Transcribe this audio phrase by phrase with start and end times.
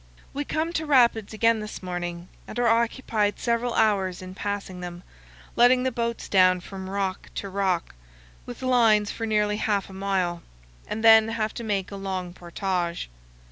[0.33, 5.03] We come to rapids again this morning and are occupied several hours in passing them,
[5.55, 7.93] letting the boats down from rock to rock
[8.47, 10.41] with lines for nearly half a mile,
[10.87, 13.11] and then have to make a long portage.